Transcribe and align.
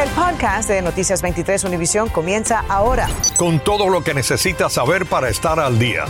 El 0.00 0.08
podcast 0.12 0.66
de 0.70 0.80
Noticias 0.80 1.20
23 1.20 1.62
Univisión 1.64 2.08
comienza 2.08 2.64
ahora. 2.70 3.06
Con 3.36 3.60
todo 3.60 3.90
lo 3.90 4.02
que 4.02 4.14
necesitas 4.14 4.72
saber 4.72 5.04
para 5.04 5.28
estar 5.28 5.60
al 5.60 5.78
día. 5.78 6.06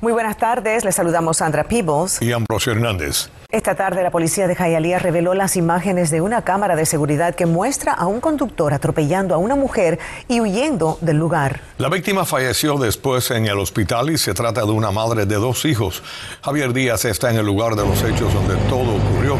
Muy 0.00 0.12
buenas 0.12 0.38
tardes, 0.38 0.86
les 0.86 0.94
saludamos 0.94 1.38
Sandra 1.38 1.64
Peebles 1.64 2.22
y 2.22 2.32
Ambrosio 2.32 2.72
Hernández. 2.72 3.28
Esta 3.50 3.74
tarde 3.74 4.02
la 4.02 4.10
policía 4.10 4.46
de 4.46 4.54
Hialeah 4.54 4.98
reveló 4.98 5.34
las 5.34 5.56
imágenes 5.56 6.10
de 6.10 6.22
una 6.22 6.42
cámara 6.42 6.76
de 6.76 6.86
seguridad 6.86 7.34
que 7.34 7.44
muestra 7.44 7.92
a 7.92 8.06
un 8.06 8.20
conductor 8.20 8.72
atropellando 8.72 9.34
a 9.34 9.38
una 9.38 9.54
mujer 9.54 9.98
y 10.28 10.40
huyendo 10.40 10.96
del 11.02 11.18
lugar. 11.18 11.60
La 11.76 11.90
víctima 11.90 12.24
falleció 12.24 12.78
después 12.78 13.30
en 13.32 13.46
el 13.46 13.58
hospital 13.58 14.08
y 14.08 14.16
se 14.16 14.32
trata 14.32 14.62
de 14.62 14.70
una 14.70 14.92
madre 14.92 15.26
de 15.26 15.34
dos 15.34 15.66
hijos. 15.66 16.02
Javier 16.42 16.72
Díaz 16.72 17.04
está 17.04 17.30
en 17.30 17.36
el 17.36 17.44
lugar 17.44 17.74
de 17.74 17.84
los 17.84 18.02
hechos 18.02 18.32
donde 18.32 18.54
todo 18.68 18.96
ocurrió 18.96 19.36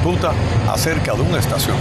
disputa 0.00 0.32
acerca 0.66 1.12
de 1.12 1.20
una 1.20 1.38
estación. 1.38 1.76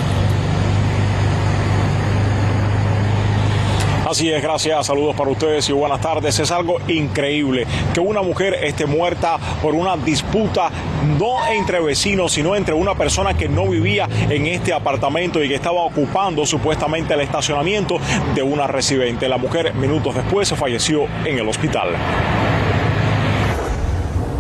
Así 4.05 4.30
es, 4.30 4.42
gracias, 4.42 4.88
saludos 4.88 5.16
para 5.16 5.30
ustedes 5.30 5.70
y 5.70 5.72
buenas 5.72 6.02
tardes. 6.02 6.38
Es 6.40 6.52
algo 6.52 6.80
increíble 6.88 7.66
que 7.94 8.00
una 8.02 8.22
mujer 8.22 8.55
esté 8.55 8.88
muerta 8.88 9.38
por 9.62 9.73
una 9.73 9.95
disputa 9.95 10.70
no 11.18 11.48
entre 11.48 11.80
vecinos, 11.80 12.34
sino 12.34 12.55
entre 12.55 12.73
una 12.73 12.95
persona 12.95 13.36
que 13.36 13.48
no 13.48 13.68
vivía 13.68 14.09
en 14.30 14.48
este 14.48 14.73
apartamento 14.73 15.42
y 15.42 15.48
que 15.48 15.56
estaba 15.56 15.81
ocupando 15.81 16.45
supuestamente 16.45 17.14
el 17.14 17.22
estacionamiento 17.22 18.00
de 18.36 18.42
una 18.42 18.67
residente. 18.67 19.30
La 19.30 19.38
mujer 19.38 19.73
minutos 19.76 20.16
después 20.16 20.50
falleció 20.56 21.06
en 21.23 21.38
el 21.38 21.48
hospital. 21.48 21.90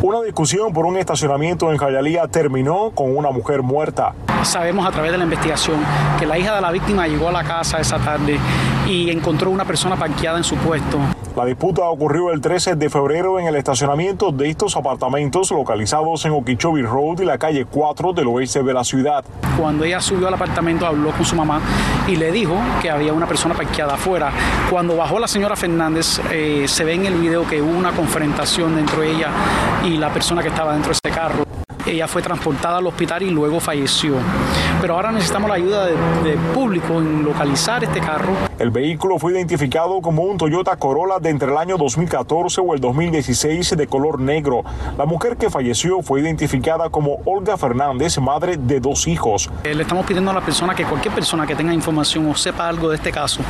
Una 0.01 0.21
discusión 0.21 0.71
por 0.71 0.85
un 0.85 0.95
estacionamiento 0.95 1.69
en 1.71 1.77
Jayalía 1.77 2.25
terminó 2.29 2.91
con 2.91 3.17
una 3.17 3.31
mujer 3.31 3.63
muerta. 3.63 4.15
Sabemos 4.43 4.85
a 4.87 4.91
través 4.91 5.11
de 5.11 5.17
la 5.17 5.23
investigación 5.25 5.77
que 6.17 6.25
la 6.25 6.37
hija 6.37 6.55
de 6.55 6.61
la 6.61 6.71
víctima 6.71 7.07
llegó 7.07 7.29
a 7.29 7.31
la 7.31 7.43
casa 7.43 7.79
esa 7.79 7.97
tarde 7.97 8.39
y 8.87 9.09
encontró 9.09 9.49
una 9.49 9.65
persona 9.65 9.95
parqueada 9.95 10.37
en 10.37 10.43
su 10.43 10.55
puesto. 10.55 10.99
La 11.35 11.45
disputa 11.45 11.83
ocurrió 11.83 12.31
el 12.31 12.41
13 12.41 12.75
de 12.75 12.89
febrero 12.89 13.39
en 13.39 13.45
el 13.45 13.55
estacionamiento 13.55 14.31
de 14.31 14.49
estos 14.49 14.75
apartamentos 14.75 15.51
localizados 15.51 16.25
en 16.25 16.33
Okeechobee 16.33 16.81
Road 16.81 17.21
y 17.21 17.25
la 17.25 17.37
calle 17.37 17.65
4 17.65 18.13
del 18.13 18.27
oeste 18.27 18.63
de 18.63 18.73
la 18.73 18.83
ciudad. 18.83 19.23
Cuando 19.57 19.85
ella 19.85 20.01
subió 20.01 20.27
al 20.27 20.33
apartamento 20.33 20.85
habló 20.85 21.11
con 21.11 21.23
su 21.23 21.35
mamá 21.35 21.61
y 22.07 22.15
le 22.15 22.31
dijo 22.31 22.55
que 22.81 22.89
había 22.89 23.13
una 23.13 23.27
persona 23.27 23.53
parqueada 23.53 23.93
afuera. 23.93 24.31
Cuando 24.69 24.97
bajó 24.97 25.19
la 25.19 25.27
señora 25.27 25.55
Fernández 25.55 26.19
eh, 26.31 26.65
se 26.67 26.83
ve 26.83 26.95
en 26.95 27.05
el 27.05 27.13
video 27.13 27.47
que 27.47 27.61
hubo 27.61 27.77
una 27.77 27.91
confrontación 27.91 28.77
entre 28.77 29.11
ella 29.11 29.29
y 29.85 29.97
la 29.97 30.11
persona 30.11 30.41
que 30.41 30.49
estaba 30.49 30.73
dentro 30.73 30.89
de 30.89 30.99
ese 31.01 31.15
carro. 31.15 31.45
Ella 31.85 32.07
fue 32.07 32.21
transportada 32.21 32.77
al 32.77 32.87
hospital 32.87 33.23
y 33.23 33.29
luego 33.29 33.59
falleció. 33.59 34.15
Pero 34.81 34.95
ahora 34.95 35.11
necesitamos 35.11 35.49
la 35.49 35.55
ayuda 35.55 35.85
del 35.85 36.37
público 36.53 36.99
en 36.99 37.23
localizar 37.23 37.83
este 37.83 37.99
carro. 37.99 38.48
El 38.59 38.71
vehículo 38.71 39.17
fue 39.19 39.31
identificado 39.31 40.01
como 40.01 40.23
un 40.23 40.37
Toyota 40.37 40.75
Corolla 40.75 41.19
de 41.19 41.29
entre 41.29 41.49
el 41.49 41.57
año 41.57 41.77
2014 41.77 42.59
o 42.59 42.73
el 42.73 42.81
2016 42.81 43.77
de 43.77 43.87
color 43.87 44.19
negro. 44.19 44.65
La 44.97 45.05
mujer 45.05 45.37
que 45.37 45.49
falleció 45.49 46.01
fue 46.01 46.19
identificada 46.19 46.89
como 46.89 47.19
Olga 47.23 47.55
Fernández, 47.55 48.19
madre 48.19 48.57
de 48.57 48.81
dos 48.81 49.07
hijos. 49.07 49.49
Eh, 49.63 49.73
le 49.73 49.83
estamos 49.83 50.05
pidiendo 50.05 50.31
a 50.31 50.33
la 50.33 50.41
persona 50.41 50.75
que 50.75 50.83
cualquier 50.83 51.13
persona 51.13 51.47
que 51.47 51.55
tenga 51.55 51.73
información 51.73 52.29
o 52.29 52.35
sepa 52.35 52.67
algo 52.67 52.89
de 52.89 52.97
este 52.97 53.13
caso, 53.13 53.41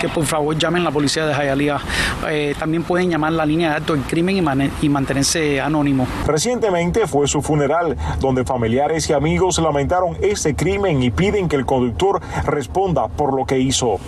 que 0.00 0.08
por 0.08 0.26
favor 0.26 0.58
llamen 0.58 0.82
a 0.82 0.86
la 0.86 0.90
policía 0.90 1.24
de 1.26 1.32
Hialeah. 1.32 1.80
Eh, 2.28 2.56
también 2.58 2.82
pueden 2.82 3.08
llamar 3.08 3.34
la 3.34 3.46
línea 3.46 3.70
de 3.70 3.76
alto 3.76 3.92
del 3.92 4.02
crimen 4.02 4.36
y, 4.36 4.84
y 4.84 4.88
mantenerse 4.88 5.60
anónimo. 5.60 6.08
Recientemente 6.26 7.06
fue 7.06 7.28
su 7.28 7.40
funeral, 7.40 7.96
donde 8.18 8.44
familiares 8.44 9.08
y 9.10 9.12
amigos 9.12 9.60
lamentaron 9.60 10.16
ese 10.22 10.56
crimen 10.56 11.04
y 11.04 11.12
piden 11.12 11.48
que 11.48 11.54
el 11.54 11.64
conductor 11.64 12.20
responda 12.46 13.06
por 13.06 13.32
lo 13.32 13.46
que 13.46 13.60
hizo. 13.60 14.00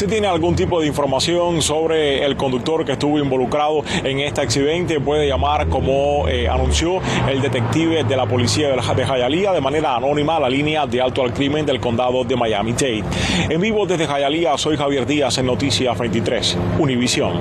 Si 0.00 0.06
tiene 0.06 0.28
algún 0.28 0.56
tipo 0.56 0.80
de 0.80 0.86
información 0.86 1.60
sobre 1.60 2.24
el 2.24 2.34
conductor 2.34 2.86
que 2.86 2.92
estuvo 2.92 3.18
involucrado 3.18 3.84
en 4.02 4.20
este 4.20 4.40
accidente, 4.40 4.98
puede 4.98 5.28
llamar 5.28 5.68
como 5.68 6.26
eh, 6.26 6.48
anunció 6.48 7.02
el 7.28 7.42
detective 7.42 8.02
de 8.04 8.16
la 8.16 8.24
policía 8.24 8.70
de 8.70 9.04
Hialeah 9.04 9.52
de 9.52 9.60
manera 9.60 9.96
anónima 9.96 10.36
a 10.36 10.40
la 10.40 10.48
línea 10.48 10.86
de 10.86 11.02
alto 11.02 11.22
al 11.22 11.34
crimen 11.34 11.66
del 11.66 11.82
condado 11.82 12.24
de 12.24 12.34
Miami-Dade. 12.34 13.04
En 13.50 13.60
vivo 13.60 13.84
desde 13.84 14.06
Hialeah, 14.06 14.56
soy 14.56 14.78
Javier 14.78 15.04
Díaz 15.04 15.36
en 15.36 15.44
Noticias 15.44 15.98
23, 15.98 16.56
Univisión. 16.78 17.38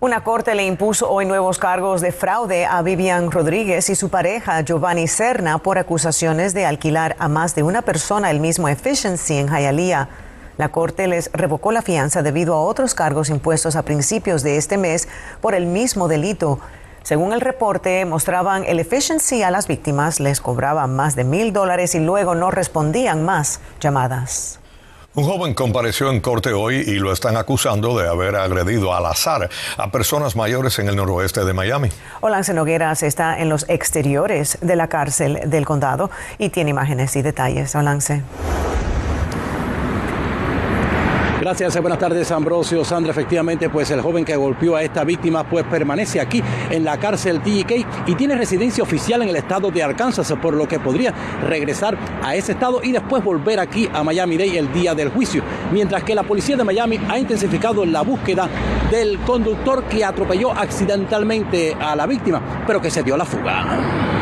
Una 0.00 0.22
corte 0.22 0.54
le 0.54 0.66
impuso 0.66 1.10
hoy 1.10 1.24
nuevos 1.24 1.58
cargos 1.58 2.02
de 2.02 2.12
fraude 2.12 2.66
a 2.66 2.82
Vivian 2.82 3.30
Rodríguez 3.30 3.88
y 3.88 3.94
su 3.94 4.10
pareja 4.10 4.60
Giovanni 4.60 5.08
Serna 5.08 5.56
por 5.56 5.78
acusaciones 5.78 6.52
de 6.52 6.66
alquilar 6.66 7.16
a 7.18 7.28
más 7.28 7.54
de 7.54 7.62
una 7.62 7.80
persona 7.80 8.30
el 8.30 8.38
mismo 8.38 8.68
Efficiency 8.68 9.38
en 9.38 9.48
Hialeah. 9.48 10.33
La 10.56 10.68
Corte 10.68 11.08
les 11.08 11.30
revocó 11.32 11.72
la 11.72 11.82
fianza 11.82 12.22
debido 12.22 12.54
a 12.54 12.60
otros 12.60 12.94
cargos 12.94 13.28
impuestos 13.28 13.74
a 13.74 13.82
principios 13.82 14.42
de 14.42 14.56
este 14.56 14.76
mes 14.76 15.08
por 15.40 15.54
el 15.54 15.66
mismo 15.66 16.06
delito. 16.06 16.60
Según 17.02 17.32
el 17.32 17.40
reporte, 17.40 18.04
mostraban 18.04 18.64
el 18.64 18.78
efficiency 18.78 19.42
a 19.42 19.50
las 19.50 19.66
víctimas, 19.66 20.20
les 20.20 20.40
cobraban 20.40 20.94
más 20.94 21.16
de 21.16 21.24
mil 21.24 21.52
dólares 21.52 21.94
y 21.94 22.00
luego 22.00 22.34
no 22.34 22.50
respondían 22.50 23.24
más 23.24 23.60
llamadas. 23.80 24.60
Un 25.16 25.24
joven 25.24 25.54
compareció 25.54 26.10
en 26.10 26.20
corte 26.20 26.52
hoy 26.52 26.76
y 26.76 26.94
lo 26.94 27.12
están 27.12 27.36
acusando 27.36 27.96
de 27.96 28.08
haber 28.08 28.34
agredido 28.34 28.94
al 28.94 29.06
azar 29.06 29.48
a 29.76 29.90
personas 29.92 30.34
mayores 30.34 30.78
en 30.80 30.88
el 30.88 30.96
noroeste 30.96 31.44
de 31.44 31.52
Miami. 31.52 31.88
Olance 32.20 32.52
Nogueras 32.52 33.04
está 33.04 33.38
en 33.38 33.48
los 33.48 33.64
exteriores 33.68 34.58
de 34.60 34.74
la 34.74 34.88
cárcel 34.88 35.40
del 35.46 35.66
condado 35.66 36.10
y 36.38 36.48
tiene 36.48 36.70
imágenes 36.70 37.14
y 37.14 37.22
detalles. 37.22 37.74
Olance. 37.76 38.22
Gracias, 41.44 41.78
buenas 41.78 41.98
tardes 41.98 42.32
Ambrosio. 42.32 42.86
Sandra, 42.86 43.10
efectivamente, 43.10 43.68
pues 43.68 43.90
el 43.90 44.00
joven 44.00 44.24
que 44.24 44.34
golpeó 44.34 44.76
a 44.76 44.82
esta 44.82 45.04
víctima 45.04 45.44
pues 45.44 45.66
permanece 45.66 46.18
aquí 46.18 46.42
en 46.70 46.84
la 46.84 46.96
cárcel 46.96 47.42
TK 47.42 48.06
y 48.06 48.14
tiene 48.14 48.34
residencia 48.34 48.82
oficial 48.82 49.20
en 49.20 49.28
el 49.28 49.36
estado 49.36 49.70
de 49.70 49.82
Arkansas, 49.82 50.32
por 50.40 50.54
lo 50.54 50.66
que 50.66 50.80
podría 50.80 51.12
regresar 51.46 51.98
a 52.22 52.34
ese 52.34 52.52
estado 52.52 52.82
y 52.82 52.92
después 52.92 53.22
volver 53.22 53.60
aquí 53.60 53.86
a 53.92 54.02
Miami-Dade 54.02 54.58
el 54.58 54.72
día 54.72 54.94
del 54.94 55.10
juicio. 55.10 55.42
Mientras 55.70 56.02
que 56.02 56.14
la 56.14 56.22
policía 56.22 56.56
de 56.56 56.64
Miami 56.64 56.98
ha 57.10 57.18
intensificado 57.18 57.84
la 57.84 58.00
búsqueda 58.00 58.48
del 58.90 59.18
conductor 59.18 59.84
que 59.84 60.02
atropelló 60.02 60.50
accidentalmente 60.50 61.76
a 61.78 61.94
la 61.94 62.06
víctima, 62.06 62.64
pero 62.66 62.80
que 62.80 62.90
se 62.90 63.02
dio 63.02 63.18
la 63.18 63.26
fuga. 63.26 64.13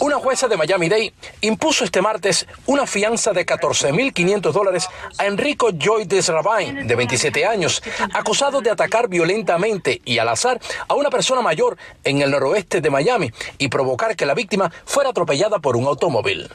Una 0.00 0.16
jueza 0.16 0.48
de 0.48 0.56
Miami-Dade 0.56 1.12
impuso 1.40 1.84
este 1.84 2.00
martes 2.02 2.46
una 2.66 2.86
fianza 2.86 3.32
de 3.32 3.44
14.500 3.44 4.52
dólares 4.52 4.88
a 5.18 5.26
Enrico 5.26 5.70
Joy 5.72 6.04
Desravine, 6.04 6.84
de 6.84 6.94
27 6.94 7.46
años, 7.46 7.82
acusado 8.12 8.60
de 8.60 8.70
atacar 8.70 9.08
violentamente 9.08 10.00
y 10.04 10.18
al 10.18 10.28
azar 10.28 10.60
a 10.88 10.94
una 10.94 11.10
persona 11.10 11.40
mayor 11.42 11.76
en 12.04 12.22
el 12.22 12.30
noroeste 12.30 12.80
de 12.80 12.90
Miami 12.90 13.30
y 13.58 13.68
provocar 13.68 14.16
que 14.16 14.26
la 14.26 14.34
víctima 14.34 14.70
fuera 14.84 15.10
atropellada 15.10 15.58
por 15.58 15.76
un 15.76 15.86
automóvil. 15.86 16.48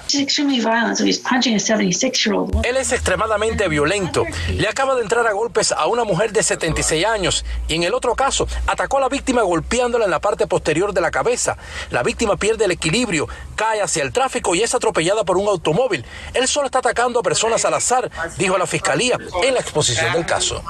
Él 2.63 2.77
es 2.77 2.91
extremadamente 2.91 3.67
violento. 3.67 4.25
Le 4.49 4.67
acaba 4.67 4.95
de 4.95 5.01
entrar 5.01 5.27
a 5.27 5.33
golpes 5.33 5.71
a 5.71 5.87
una 5.87 6.03
mujer 6.03 6.31
de 6.31 6.43
76 6.43 7.05
años 7.05 7.45
y 7.67 7.75
en 7.75 7.83
el 7.83 7.93
otro 7.93 8.15
caso 8.15 8.47
atacó 8.67 8.97
a 8.97 9.01
la 9.01 9.09
víctima 9.09 9.41
golpeándola 9.41 10.05
en 10.05 10.11
la 10.11 10.19
parte 10.19 10.47
posterior 10.47 10.93
de 10.93 11.00
la 11.01 11.11
cabeza. 11.11 11.57
La 11.89 12.03
víctima 12.03 12.37
pierde 12.37 12.65
el 12.65 12.71
equilibrio, 12.71 13.27
cae 13.55 13.81
hacia 13.81 14.03
el 14.03 14.11
tráfico 14.11 14.55
y 14.55 14.61
es 14.61 14.73
atropellada 14.73 15.23
por 15.23 15.37
un 15.37 15.47
automóvil. 15.47 16.05
Él 16.33 16.47
solo 16.47 16.67
está 16.67 16.79
atacando 16.79 17.19
a 17.19 17.23
personas 17.23 17.65
al 17.65 17.73
azar, 17.73 18.09
dijo 18.37 18.57
la 18.57 18.67
fiscalía 18.67 19.17
en 19.43 19.53
la 19.53 19.59
exposición 19.59 20.13
del 20.13 20.25
caso. 20.25 20.63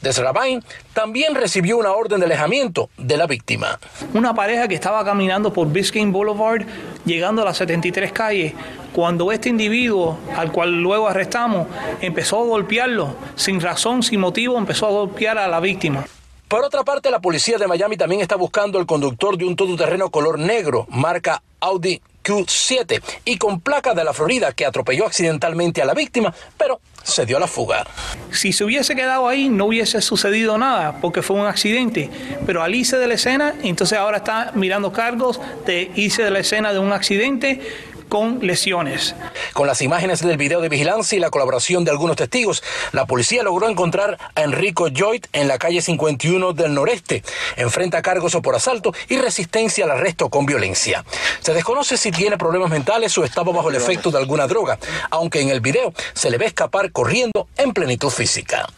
Desrabain 0.00 0.64
también 0.92 1.34
recibió 1.34 1.76
una 1.76 1.92
orden 1.92 2.20
de 2.20 2.26
alejamiento 2.26 2.90
de 2.96 3.16
la 3.16 3.26
víctima. 3.26 3.78
Una 4.12 4.34
pareja 4.34 4.68
que 4.68 4.74
estaba 4.74 5.04
caminando 5.04 5.52
por 5.52 5.68
Biscayne 5.68 6.12
Boulevard, 6.12 6.66
llegando 7.04 7.42
a 7.42 7.44
las 7.44 7.56
73 7.58 8.12
calles, 8.12 8.54
cuando 8.92 9.32
este 9.32 9.48
individuo, 9.48 10.18
al 10.36 10.52
cual 10.52 10.80
luego 10.80 11.08
arrestamos, 11.08 11.66
empezó 12.00 12.40
a 12.40 12.44
golpearlo, 12.44 13.16
sin 13.34 13.60
razón, 13.60 14.02
sin 14.02 14.20
motivo, 14.20 14.56
empezó 14.56 14.86
a 14.86 14.90
golpear 14.90 15.36
a 15.38 15.48
la 15.48 15.60
víctima. 15.60 16.04
Por 16.48 16.62
otra 16.62 16.84
parte, 16.84 17.10
la 17.10 17.20
policía 17.20 17.56
de 17.58 17.66
Miami 17.66 17.96
también 17.96 18.20
está 18.20 18.36
buscando 18.36 18.78
al 18.78 18.86
conductor 18.86 19.36
de 19.36 19.44
un 19.44 19.56
todoterreno 19.56 20.10
color 20.10 20.38
negro, 20.38 20.86
marca 20.90 21.42
Audi 21.60 22.00
Q7, 22.22 23.02
y 23.24 23.38
con 23.38 23.60
placa 23.60 23.94
de 23.94 24.04
la 24.04 24.12
Florida, 24.12 24.52
que 24.52 24.66
atropelló 24.66 25.06
accidentalmente 25.06 25.80
a 25.80 25.86
la 25.86 25.94
víctima, 25.94 26.34
pero 26.58 26.80
se 27.02 27.24
dio 27.26 27.38
a 27.38 27.40
la 27.40 27.46
fuga. 27.46 27.86
Si 28.30 28.52
se 28.52 28.64
hubiese 28.64 28.94
quedado 28.94 29.26
ahí, 29.26 29.48
no 29.48 29.66
hubiese 29.66 30.00
sucedido 30.00 30.58
nada, 30.58 31.00
porque 31.00 31.22
fue 31.22 31.36
un 31.36 31.46
accidente. 31.46 32.10
Pero 32.46 32.62
al 32.62 32.74
irse 32.74 32.98
de 32.98 33.06
la 33.06 33.14
escena, 33.14 33.54
entonces 33.62 33.98
ahora 33.98 34.18
está 34.18 34.52
mirando 34.54 34.92
cargos 34.92 35.40
de 35.66 35.90
irse 35.96 36.22
de 36.22 36.30
la 36.30 36.40
escena 36.40 36.72
de 36.72 36.78
un 36.78 36.92
accidente 36.92 37.60
con 38.14 38.46
lesiones. 38.46 39.12
Con 39.54 39.66
las 39.66 39.82
imágenes 39.82 40.20
del 40.20 40.36
video 40.36 40.60
de 40.60 40.68
vigilancia 40.68 41.16
y 41.16 41.18
la 41.18 41.30
colaboración 41.30 41.84
de 41.84 41.90
algunos 41.90 42.14
testigos, 42.14 42.62
la 42.92 43.06
policía 43.06 43.42
logró 43.42 43.68
encontrar 43.68 44.18
a 44.36 44.42
Enrico 44.42 44.86
Joyt 44.88 45.26
en 45.32 45.48
la 45.48 45.58
calle 45.58 45.82
51 45.82 46.52
del 46.52 46.74
noreste. 46.74 47.24
Enfrenta 47.56 48.02
cargos 48.02 48.36
por 48.40 48.54
asalto 48.54 48.94
y 49.08 49.16
resistencia 49.16 49.84
al 49.84 49.90
arresto 49.90 50.30
con 50.30 50.46
violencia. 50.46 51.04
Se 51.40 51.54
desconoce 51.54 51.96
si 51.96 52.12
tiene 52.12 52.38
problemas 52.38 52.70
mentales 52.70 53.18
o 53.18 53.24
estaba 53.24 53.50
bajo 53.50 53.70
el 53.70 53.74
efecto 53.74 54.12
de 54.12 54.18
alguna 54.18 54.46
droga, 54.46 54.78
aunque 55.10 55.40
en 55.40 55.48
el 55.48 55.60
video 55.60 55.92
se 56.12 56.30
le 56.30 56.38
ve 56.38 56.46
escapar 56.46 56.92
corriendo 56.92 57.48
en 57.56 57.72
plenitud 57.72 58.10
física. 58.10 58.68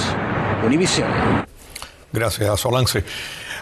Univision. 0.65 1.09
Gracias, 2.13 2.67
Olance. 2.67 3.05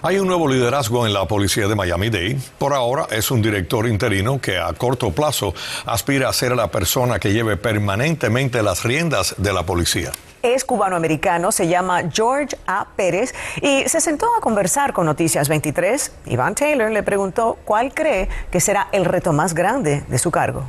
Hay 0.07 0.21
un 0.21 0.29
nuevo 0.29 0.47
liderazgo 0.47 1.05
en 1.05 1.13
la 1.13 1.27
policía 1.27 1.67
de 1.67 1.75
Miami-Dade. 1.75 2.39
Por 2.59 2.73
ahora 2.75 3.09
es 3.11 3.33
un 3.33 3.43
director 3.43 3.89
interino 3.89 4.41
que 4.41 4.57
a 4.57 4.73
corto 4.73 5.11
plazo 5.11 5.53
aspira 5.85 6.29
a 6.29 6.33
ser 6.33 6.55
la 6.55 6.71
persona 6.71 7.19
que 7.19 7.33
lleve 7.33 7.57
permanentemente 7.57 8.63
las 8.63 8.85
riendas 8.85 9.35
de 9.37 9.53
la 9.53 9.67
policía 9.67 10.13
es 10.43 10.65
cubanoamericano, 10.65 11.51
se 11.51 11.67
llama 11.67 12.05
George 12.09 12.57
A. 12.69 12.87
Pérez 12.95 13.35
y 13.61 13.89
se 13.89 14.01
sentó 14.01 14.27
a 14.39 14.41
conversar 14.41 14.93
con 14.93 15.05
Noticias 15.07 15.49
23. 15.49 16.13
Iván 16.27 16.55
Taylor 16.55 16.89
le 16.93 17.03
preguntó 17.03 17.59
cuál 17.65 17.93
cree 17.93 18.29
que 18.53 18.61
será 18.61 18.87
el 18.93 19.05
reto 19.05 19.33
más 19.33 19.55
grande 19.55 20.05
de 20.07 20.19
su 20.19 20.31
cargo. 20.31 20.63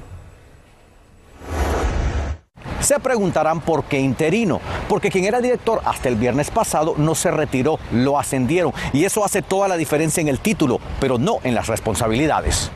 Se 2.88 3.02
preguntarán 3.02 3.60
por 3.60 3.84
qué 3.84 4.00
interino, 4.00 4.62
porque 4.88 5.12
quien 5.12 5.26
era 5.26 5.42
director 5.42 5.82
hasta 5.84 6.08
el 6.08 6.16
viernes 6.16 6.50
pasado 6.50 6.94
no 6.96 7.16
se 7.16 7.32
retiró, 7.32 7.80
lo 7.92 8.18
ascendieron 8.18 8.72
y 8.94 9.04
eso 9.04 9.26
hace 9.26 9.42
toda 9.42 9.68
la 9.68 9.76
diferencia 9.76 10.22
en 10.22 10.30
el 10.30 10.40
título, 10.40 10.80
pero 11.02 11.18
no 11.18 11.40
en 11.44 11.54
las 11.54 11.68
responsabilidades. 11.68 12.72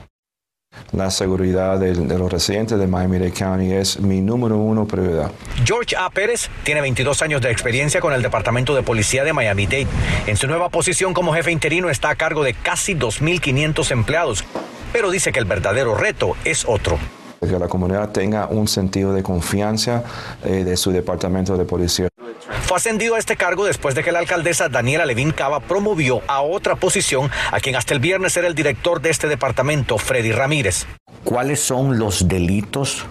La 0.91 1.11
seguridad 1.11 1.79
de, 1.79 1.95
los 1.95 2.29
residentes 2.29 2.77
de 2.77 2.87
Miami-Dade 2.87 3.31
County 3.31 3.71
es 3.71 4.01
mi 4.01 4.19
número 4.19 4.57
uno 4.57 4.85
prioridad. 4.85 5.31
George 5.63 5.95
A. 5.95 6.09
Pérez 6.09 6.49
tiene 6.65 6.81
22 6.81 7.21
años 7.21 7.41
de 7.41 7.49
experiencia 7.49 8.01
con 8.01 8.11
el 8.11 8.21
Departamento 8.21 8.75
de 8.75 8.83
Policía 8.83 9.23
de 9.23 9.31
Miami-Dade. 9.31 9.87
En 10.27 10.35
su 10.35 10.47
nueva 10.47 10.67
posición 10.67 11.13
como 11.13 11.33
jefe 11.33 11.53
interino 11.53 11.89
está 11.89 12.09
a 12.09 12.15
cargo 12.15 12.43
de 12.43 12.53
casi 12.53 12.95
2.500 12.95 13.91
empleados, 13.91 14.43
pero 14.91 15.09
dice 15.09 15.31
que 15.31 15.39
el 15.39 15.45
verdadero 15.45 15.95
reto 15.95 16.35
es 16.43 16.65
otro 16.67 16.99
que 17.47 17.57
la 17.57 17.67
comunidad 17.67 18.09
tenga 18.09 18.47
un 18.47 18.67
sentido 18.67 19.13
de 19.13 19.23
confianza 19.23 20.03
eh, 20.45 20.63
de 20.63 20.77
su 20.77 20.91
departamento 20.91 21.57
de 21.57 21.65
policía. 21.65 22.07
Fue 22.61 22.77
ascendido 22.77 23.15
a 23.15 23.19
este 23.19 23.35
cargo 23.35 23.65
después 23.65 23.95
de 23.95 24.03
que 24.03 24.11
la 24.11 24.19
alcaldesa 24.19 24.69
Daniela 24.69 25.05
Levin 25.05 25.31
Cava 25.31 25.59
promovió 25.59 26.21
a 26.27 26.41
otra 26.41 26.75
posición 26.75 27.31
a 27.51 27.59
quien 27.59 27.75
hasta 27.75 27.95
el 27.95 27.99
viernes 27.99 28.38
era 28.38 28.47
el 28.47 28.53
director 28.53 29.01
de 29.01 29.09
este 29.09 29.27
departamento, 29.27 29.97
Freddy 29.97 30.31
Ramírez. 30.31 30.85
¿Cuáles 31.23 31.59
son 31.59 31.97
los 31.97 32.27
delitos 32.27 33.05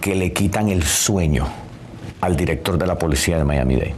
que 0.00 0.16
le 0.16 0.32
quitan 0.32 0.68
el 0.68 0.82
sueño 0.82 1.46
al 2.20 2.36
director 2.36 2.76
de 2.76 2.86
la 2.88 2.98
policía 2.98 3.38
de 3.38 3.44
Miami-Dade? 3.44 3.94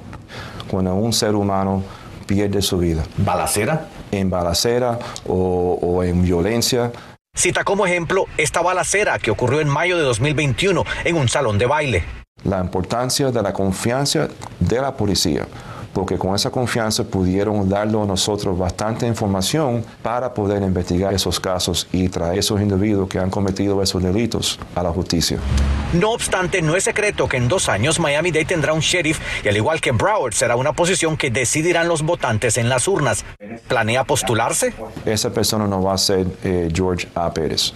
Cuando 0.70 0.94
un 0.94 1.14
ser 1.14 1.34
humano 1.34 1.82
pierde 2.26 2.60
su 2.60 2.76
vida. 2.76 3.04
¿Balacera? 3.16 3.88
En 4.10 4.28
balacera 4.28 4.98
o, 5.26 5.78
o 5.80 6.04
en 6.04 6.22
violencia 6.22 6.92
Cita 7.34 7.64
como 7.64 7.86
ejemplo 7.86 8.26
esta 8.36 8.60
balacera 8.60 9.18
que 9.18 9.30
ocurrió 9.30 9.60
en 9.60 9.68
mayo 9.68 9.96
de 9.96 10.02
2021 10.02 10.84
en 11.04 11.16
un 11.16 11.28
salón 11.30 11.56
de 11.56 11.64
baile. 11.64 12.04
La 12.44 12.60
importancia 12.60 13.30
de 13.30 13.42
la 13.42 13.54
confianza 13.54 14.28
de 14.60 14.80
la 14.80 14.94
policía 14.94 15.46
porque 15.92 16.18
con 16.18 16.34
esa 16.34 16.50
confianza 16.50 17.04
pudieron 17.04 17.68
darle 17.68 18.00
a 18.00 18.04
nosotros 18.04 18.56
bastante 18.56 19.06
información 19.06 19.84
para 20.02 20.32
poder 20.32 20.62
investigar 20.62 21.12
esos 21.14 21.38
casos 21.38 21.86
y 21.92 22.08
traer 22.08 22.32
a 22.32 22.34
esos 22.36 22.60
individuos 22.60 23.08
que 23.08 23.18
han 23.18 23.30
cometido 23.30 23.82
esos 23.82 24.02
delitos 24.02 24.58
a 24.74 24.82
la 24.82 24.90
justicia. 24.90 25.38
No 25.92 26.12
obstante, 26.12 26.62
no 26.62 26.76
es 26.76 26.84
secreto 26.84 27.28
que 27.28 27.36
en 27.36 27.48
dos 27.48 27.68
años 27.68 28.00
Miami-Dade 28.00 28.46
tendrá 28.46 28.72
un 28.72 28.80
sheriff 28.80 29.20
y 29.44 29.48
al 29.48 29.56
igual 29.56 29.80
que 29.80 29.92
Broward 29.92 30.32
será 30.32 30.56
una 30.56 30.72
posición 30.72 31.16
que 31.16 31.30
decidirán 31.30 31.88
los 31.88 32.02
votantes 32.02 32.56
en 32.56 32.68
las 32.68 32.88
urnas. 32.88 33.24
¿Planea 33.68 34.04
postularse? 34.04 34.72
Esa 35.04 35.30
persona 35.30 35.66
no 35.66 35.82
va 35.82 35.94
a 35.94 35.98
ser 35.98 36.26
eh, 36.44 36.70
George 36.72 37.08
A. 37.14 37.32
Pérez. 37.32 37.72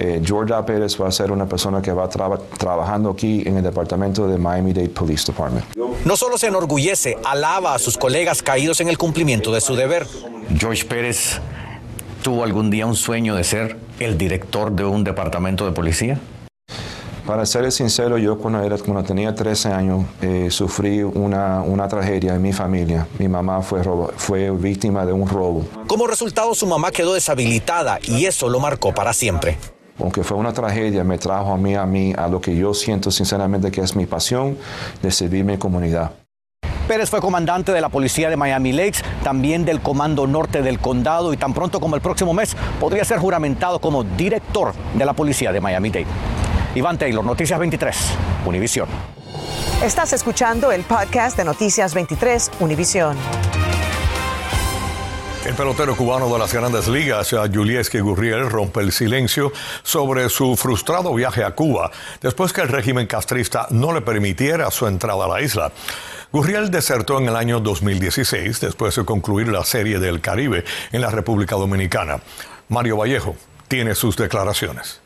Eh, 0.00 0.22
George 0.24 0.54
A. 0.54 0.64
Pérez 0.64 0.96
va 1.00 1.08
a 1.08 1.10
ser 1.10 1.32
una 1.32 1.46
persona 1.46 1.82
que 1.82 1.90
va 1.90 2.08
trabajando 2.08 3.10
aquí 3.10 3.42
en 3.44 3.56
el 3.56 3.64
departamento 3.64 4.28
de 4.28 4.38
Miami-Dade 4.38 4.90
Police 4.90 5.26
Department. 5.26 5.64
No 6.04 6.16
solo 6.16 6.38
se 6.38 6.46
enorgullece, 6.46 7.18
alaba 7.24 7.74
a 7.74 7.80
sus 7.80 7.98
colegas 7.98 8.40
caídos 8.40 8.80
en 8.80 8.88
el 8.88 8.96
cumplimiento 8.96 9.52
de 9.52 9.60
su 9.60 9.74
deber. 9.74 10.06
George 10.56 10.84
Pérez 10.84 11.40
tuvo 12.22 12.44
algún 12.44 12.70
día 12.70 12.86
un 12.86 12.94
sueño 12.94 13.34
de 13.34 13.42
ser 13.42 13.76
el 13.98 14.16
director 14.16 14.70
de 14.70 14.84
un 14.84 15.02
departamento 15.02 15.66
de 15.66 15.72
policía. 15.72 16.20
Para 17.26 17.44
ser 17.44 17.70
sincero, 17.72 18.18
yo 18.18 18.38
cuando, 18.38 18.62
era, 18.62 18.78
cuando 18.78 19.02
tenía 19.02 19.34
13 19.34 19.72
años 19.72 20.06
eh, 20.22 20.46
sufrí 20.50 21.02
una, 21.02 21.60
una, 21.60 21.88
tragedia 21.88 22.36
en 22.36 22.40
mi 22.40 22.52
familia. 22.52 23.08
Mi 23.18 23.26
mamá 23.26 23.62
fue, 23.62 23.82
fue 24.16 24.50
víctima 24.52 25.04
de 25.04 25.12
un 25.12 25.28
robo. 25.28 25.64
Como 25.88 26.06
resultado, 26.06 26.54
su 26.54 26.66
mamá 26.66 26.92
quedó 26.92 27.14
deshabilitada 27.14 27.98
y 28.02 28.26
eso 28.26 28.48
lo 28.48 28.60
marcó 28.60 28.94
para 28.94 29.12
siempre 29.12 29.58
aunque 29.98 30.22
fue 30.22 30.36
una 30.36 30.52
tragedia, 30.52 31.04
me 31.04 31.18
trajo 31.18 31.52
a 31.52 31.56
mí, 31.56 31.74
a 31.74 31.86
mí, 31.86 32.14
a 32.16 32.28
lo 32.28 32.40
que 32.40 32.56
yo 32.56 32.74
siento 32.74 33.10
sinceramente 33.10 33.70
que 33.70 33.80
es 33.80 33.96
mi 33.96 34.06
pasión 34.06 34.56
de 35.02 35.10
servir 35.10 35.44
mi 35.44 35.58
comunidad. 35.58 36.12
Pérez 36.88 37.10
fue 37.10 37.20
comandante 37.20 37.70
de 37.70 37.82
la 37.82 37.90
policía 37.90 38.30
de 38.30 38.36
Miami 38.36 38.72
Lakes, 38.72 39.00
también 39.22 39.66
del 39.66 39.82
Comando 39.82 40.26
Norte 40.26 40.62
del 40.62 40.78
Condado 40.78 41.34
y 41.34 41.36
tan 41.36 41.52
pronto 41.52 41.80
como 41.80 41.96
el 41.96 42.00
próximo 42.00 42.32
mes 42.32 42.56
podría 42.80 43.04
ser 43.04 43.18
juramentado 43.18 43.78
como 43.78 44.04
director 44.04 44.72
de 44.94 45.04
la 45.04 45.12
policía 45.12 45.52
de 45.52 45.60
Miami-Dade. 45.60 46.06
Iván 46.74 46.96
Taylor, 46.96 47.22
Noticias 47.22 47.58
23, 47.58 47.96
Univisión. 48.46 48.88
Estás 49.84 50.14
escuchando 50.14 50.72
el 50.72 50.82
podcast 50.82 51.36
de 51.36 51.44
Noticias 51.44 51.92
23, 51.92 52.52
Univisión. 52.60 53.16
El 55.48 55.54
pelotero 55.54 55.96
cubano 55.96 56.30
de 56.30 56.38
las 56.38 56.52
grandes 56.52 56.88
ligas, 56.88 57.30
Julieski 57.30 58.00
Gurriel, 58.00 58.50
rompe 58.50 58.80
el 58.80 58.92
silencio 58.92 59.50
sobre 59.82 60.28
su 60.28 60.54
frustrado 60.56 61.14
viaje 61.14 61.42
a 61.42 61.52
Cuba 61.52 61.90
después 62.20 62.52
que 62.52 62.60
el 62.60 62.68
régimen 62.68 63.06
castrista 63.06 63.66
no 63.70 63.94
le 63.94 64.02
permitiera 64.02 64.70
su 64.70 64.86
entrada 64.86 65.24
a 65.24 65.28
la 65.28 65.40
isla. 65.40 65.72
Gurriel 66.30 66.70
desertó 66.70 67.18
en 67.18 67.28
el 67.28 67.34
año 67.34 67.60
2016 67.60 68.60
después 68.60 68.94
de 68.96 69.06
concluir 69.06 69.48
la 69.48 69.64
Serie 69.64 69.98
del 69.98 70.20
Caribe 70.20 70.66
en 70.92 71.00
la 71.00 71.08
República 71.08 71.56
Dominicana. 71.56 72.20
Mario 72.68 72.98
Vallejo 72.98 73.34
tiene 73.68 73.94
sus 73.94 74.18
declaraciones. 74.18 75.00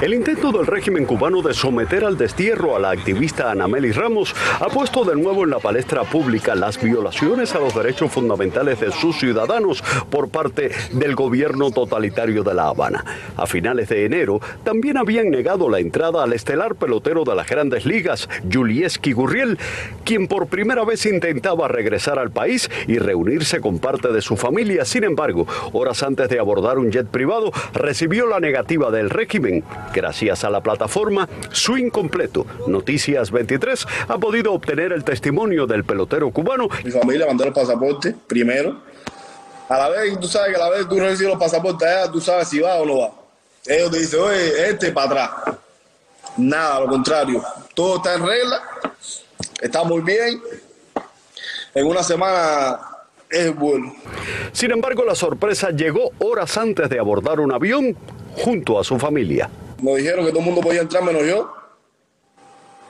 El 0.00 0.14
intento 0.14 0.52
del 0.52 0.64
régimen 0.64 1.04
cubano 1.04 1.42
de 1.42 1.52
someter 1.52 2.04
al 2.04 2.16
destierro 2.16 2.76
a 2.76 2.78
la 2.78 2.90
activista 2.90 3.50
Anameli 3.50 3.90
Ramos 3.90 4.32
ha 4.60 4.68
puesto 4.68 5.04
de 5.04 5.16
nuevo 5.16 5.42
en 5.42 5.50
la 5.50 5.58
palestra 5.58 6.04
pública 6.04 6.54
las 6.54 6.80
violaciones 6.80 7.52
a 7.56 7.58
los 7.58 7.74
derechos 7.74 8.12
fundamentales 8.12 8.78
de 8.78 8.92
sus 8.92 9.18
ciudadanos 9.18 9.82
por 10.08 10.28
parte 10.28 10.70
del 10.92 11.16
gobierno 11.16 11.72
totalitario 11.72 12.44
de 12.44 12.54
La 12.54 12.68
Habana. 12.68 13.04
A 13.36 13.48
finales 13.48 13.88
de 13.88 14.04
enero 14.04 14.40
también 14.62 14.98
habían 14.98 15.30
negado 15.30 15.68
la 15.68 15.80
entrada 15.80 16.22
al 16.22 16.32
estelar 16.32 16.76
pelotero 16.76 17.24
de 17.24 17.34
las 17.34 17.48
grandes 17.48 17.84
ligas, 17.84 18.28
Julieski 18.48 19.12
Gurriel, 19.12 19.58
quien 20.04 20.28
por 20.28 20.46
primera 20.46 20.84
vez 20.84 21.06
intentaba 21.06 21.66
regresar 21.66 22.20
al 22.20 22.30
país 22.30 22.70
y 22.86 22.98
reunirse 22.98 23.60
con 23.60 23.80
parte 23.80 24.12
de 24.12 24.22
su 24.22 24.36
familia. 24.36 24.84
Sin 24.84 25.02
embargo, 25.02 25.48
horas 25.72 26.04
antes 26.04 26.28
de 26.28 26.38
abordar 26.38 26.78
un 26.78 26.92
jet 26.92 27.08
privado, 27.08 27.50
recibió 27.74 28.28
la 28.28 28.38
negativa 28.38 28.92
del 28.92 29.10
régimen 29.10 29.64
Gracias 29.92 30.44
a 30.44 30.50
la 30.50 30.60
plataforma 30.60 31.28
Swing 31.52 31.90
Completo, 31.90 32.46
Noticias 32.66 33.30
23 33.30 33.86
ha 34.08 34.18
podido 34.18 34.52
obtener 34.52 34.92
el 34.92 35.04
testimonio 35.04 35.66
del 35.66 35.84
pelotero 35.84 36.30
cubano. 36.30 36.68
Mi 36.84 36.90
familia 36.90 37.26
mandó 37.26 37.44
el 37.44 37.52
pasaporte 37.52 38.14
primero. 38.26 38.80
A 39.68 39.78
la 39.78 39.88
vez, 39.90 40.18
tú 40.18 40.26
sabes 40.26 40.50
que 40.50 40.56
a 40.56 40.64
la 40.64 40.70
vez 40.70 40.88
tú 40.88 40.98
recibes 40.98 41.32
los 41.32 41.38
pasaportes 41.38 41.86
allá, 41.88 42.10
tú 42.10 42.20
sabes 42.20 42.48
si 42.48 42.58
va 42.58 42.76
o 42.76 42.86
no 42.86 42.98
va. 42.98 43.12
Ellos 43.66 43.90
te 43.90 43.98
dicen, 43.98 44.20
oye, 44.20 44.70
este 44.70 44.92
para 44.92 45.24
atrás. 45.24 45.56
Nada, 46.38 46.80
lo 46.80 46.86
contrario. 46.86 47.42
Todo 47.74 47.96
está 47.96 48.14
en 48.14 48.26
regla, 48.26 48.62
está 49.60 49.84
muy 49.84 50.00
bien. 50.02 50.40
En 51.74 51.86
una 51.86 52.02
semana 52.02 52.80
es 53.28 53.54
bueno. 53.54 53.94
Sin 54.52 54.70
embargo, 54.70 55.04
la 55.04 55.14
sorpresa 55.14 55.70
llegó 55.70 56.12
horas 56.18 56.56
antes 56.56 56.88
de 56.88 56.98
abordar 56.98 57.40
un 57.40 57.52
avión 57.52 57.96
junto 58.36 58.78
a 58.78 58.84
su 58.84 58.98
familia. 58.98 59.50
Nos 59.82 59.96
dijeron 59.96 60.24
que 60.24 60.30
todo 60.30 60.40
el 60.40 60.46
mundo 60.46 60.60
podía 60.60 60.80
entrar 60.80 61.04
menos 61.04 61.26
yo. 61.26 61.57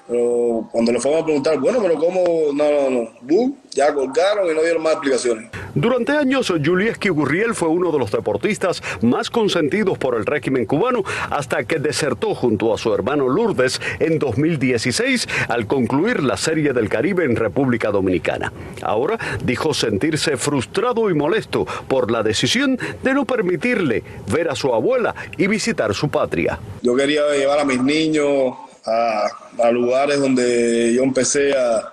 Pero 0.09 0.67
cuando 0.73 0.91
le 0.91 1.01
fuimos 1.01 1.21
a 1.21 1.25
preguntar, 1.25 1.59
bueno, 1.59 1.81
pero 1.83 1.95
¿cómo? 1.97 2.25
No, 2.55 2.91
no, 2.91 2.91
no. 2.91 3.53
Ya 3.73 3.93
colgaron 3.93 4.51
y 4.51 4.55
no 4.55 4.63
dieron 4.63 4.83
más 4.83 4.95
explicaciones. 4.95 5.51
Durante 5.75 6.13
años, 6.13 6.51
Julieski 6.65 7.11
Gurriel 7.11 7.55
fue 7.55 7.69
uno 7.69 7.93
de 7.93 7.99
los 7.99 8.11
deportistas 8.11 8.83
más 9.03 9.29
consentidos 9.29 9.99
por 9.99 10.17
el 10.17 10.25
régimen 10.25 10.65
cubano 10.65 11.05
hasta 11.31 11.65
que 11.65 11.79
desertó 11.79 12.35
junto 12.35 12.73
a 12.73 12.79
su 12.79 12.93
hermano 12.95 13.29
Lourdes 13.29 13.81
en 14.01 14.19
2016 14.19 15.29
al 15.49 15.67
concluir 15.67 16.23
la 16.23 16.39
Serie 16.39 16.73
del 16.73 16.89
Caribe 16.89 17.25
en 17.25 17.37
República 17.37 17.91
Dominicana. 17.91 18.53
Ahora 18.83 19.19
dijo 19.45 19.75
sentirse 19.75 20.39
frustrado 20.39 21.11
y 21.11 21.15
molesto 21.15 21.67
por 21.87 22.11
la 22.11 22.23
decisión 22.23 22.79
de 23.03 23.13
no 23.13 23.27
permitirle 23.27 24.03
ver 24.33 24.49
a 24.49 24.57
su 24.57 24.73
abuela 24.73 25.15
y 25.37 25.47
visitar 25.49 25.95
su 25.95 26.09
patria. 26.09 26.59
Yo 26.83 26.97
quería 26.97 27.21
llevar 27.37 27.61
a 27.61 27.65
mis 27.65 27.83
niños 27.83 28.55
a, 28.89 29.71
lugares 29.71 30.21
donde 30.21 30.95
yo 30.95 31.03
empecé 31.03 31.53
a, 31.57 31.93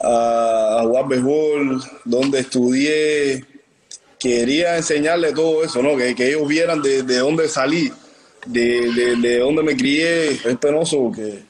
a, 0.00 0.80
jugar 0.82 1.08
béisbol, 1.08 1.82
donde 2.04 2.40
estudié. 2.40 3.44
Quería 4.18 4.76
enseñarles 4.76 5.34
todo 5.34 5.62
eso, 5.62 5.80
¿no? 5.80 5.96
Que, 5.96 6.14
que 6.14 6.28
ellos 6.28 6.48
vieran 6.48 6.82
de, 6.82 7.04
de 7.04 7.18
dónde 7.18 7.48
salí, 7.48 7.92
de, 8.46 8.92
de, 8.92 9.16
de 9.16 9.38
dónde 9.38 9.62
me 9.62 9.76
crié. 9.76 10.30
Es 10.30 10.56
penoso 10.60 11.12
que 11.14 11.47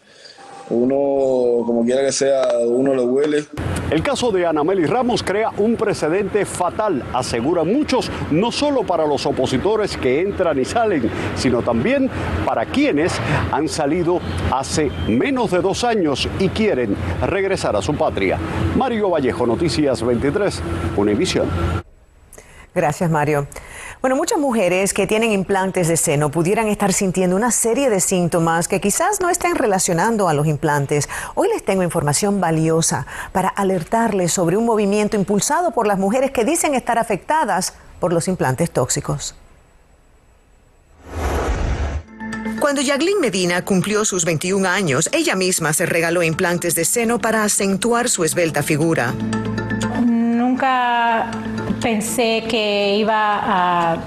uno, 0.71 1.65
como 1.65 1.85
quiera 1.85 2.03
que 2.03 2.13
sea, 2.13 2.43
uno 2.67 2.95
le 2.95 3.03
huele. 3.03 3.45
El 3.91 4.03
caso 4.03 4.31
de 4.31 4.47
Anameli 4.47 4.85
Ramos 4.85 5.23
crea 5.23 5.51
un 5.57 5.77
precedente 5.77 6.45
fatal, 6.45 7.03
aseguran 7.15 7.73
muchos, 7.73 8.11
no 8.31 8.53
solo 8.53 8.83
para 8.83 9.07
los 9.07 9.25
opositores 9.25 9.97
que 9.97 10.21
entran 10.21 10.59
y 10.59 10.67
salen, 10.67 11.11
sino 11.37 11.63
también 11.63 12.11
para 12.45 12.67
quienes 12.67 13.19
han 13.51 13.67
salido 13.69 14.21
hace 14.53 14.91
menos 15.09 15.51
de 15.51 15.61
dos 15.61 15.85
años 15.85 16.29
y 16.39 16.49
quieren 16.51 16.95
regresar 17.27 17.77
a 17.77 17.83
su 17.83 17.95
patria. 17.95 18.39
Mario 18.77 19.09
Vallejo, 19.09 19.47
Noticias 19.47 20.03
23, 20.03 20.63
Univisión. 20.97 21.49
Gracias, 22.75 23.11
Mario. 23.11 23.47
Bueno, 24.01 24.15
muchas 24.15 24.39
mujeres 24.39 24.95
que 24.95 25.09
tienen 25.09 25.33
implantes 25.33 25.89
de 25.89 25.97
seno 25.97 26.31
pudieran 26.31 26.69
estar 26.69 26.93
sintiendo 26.93 27.35
una 27.35 27.51
serie 27.51 27.91
de 27.91 27.99
síntomas 27.99 28.69
que 28.69 28.81
quizás 28.81 29.21
no 29.21 29.29
estén 29.29 29.57
relacionando 29.57 30.29
a 30.29 30.35
los 30.35 30.47
implantes. 30.47 31.09
Hoy 31.35 31.49
les 31.49 31.65
tengo 31.65 31.83
información 31.83 32.41
valiosa 32.41 33.07
para 33.33 33.49
alertarles 33.49 34.33
sobre 34.33 34.57
un 34.57 34.65
movimiento 34.65 35.17
impulsado 35.17 35.73
por 35.73 35.89
las 35.89 35.99
mujeres 35.99 36.31
que 36.31 36.45
dicen 36.45 36.77
estar 36.77 36.97
afectadas 36.97 37.75
por 37.99 38.13
los 38.13 38.29
implantes 38.29 38.71
tóxicos. 38.71 39.35
Cuando 42.61 42.81
Yaglin 42.81 43.21
Medina 43.21 43.65
cumplió 43.65 44.05
sus 44.05 44.25
21 44.25 44.69
años, 44.69 45.09
ella 45.13 45.35
misma 45.35 45.73
se 45.73 45.87
regaló 45.87 46.23
implantes 46.23 46.77
de 46.77 46.85
seno 46.85 47.19
para 47.19 47.43
acentuar 47.43 48.09
su 48.09 48.23
esbelta 48.23 48.63
figura. 48.63 49.13
Nunca 50.05 51.28
pensé 51.81 52.45
que 52.49 52.97
iba 52.99 53.95
a, 53.95 53.99